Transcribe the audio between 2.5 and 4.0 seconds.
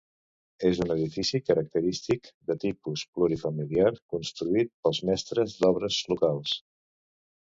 de tipus plurifamiliar,